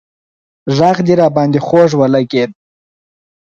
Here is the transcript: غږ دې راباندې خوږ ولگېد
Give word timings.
غږ 0.77 0.97
دې 1.07 1.13
راباندې 1.21 1.59
خوږ 1.67 1.91
ولگېد 1.99 2.51